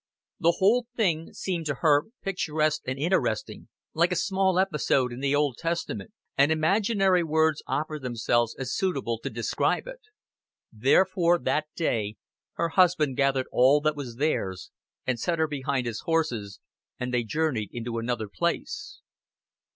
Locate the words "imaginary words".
6.51-7.61